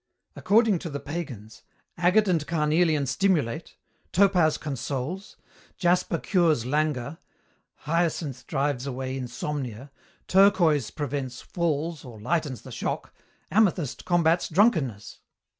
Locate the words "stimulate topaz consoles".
3.05-5.37